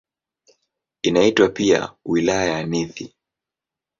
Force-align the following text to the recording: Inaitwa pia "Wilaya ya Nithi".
Inaitwa 1.01 1.49
pia 1.49 1.93
"Wilaya 2.05 2.45
ya 2.45 2.63
Nithi". 2.63 3.15